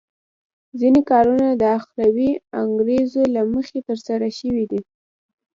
ځینې 0.79 1.01
کارونه 1.09 1.47
د 1.51 1.63
اخروي 1.79 2.31
انګېزو 2.61 3.23
له 3.35 3.41
مخې 3.53 3.79
ترسره 3.87 4.27
شوي 4.39 4.65
دي. 4.71 4.81